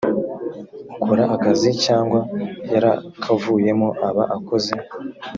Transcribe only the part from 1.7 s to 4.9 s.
cyangwa yarakavuyemo aba akoze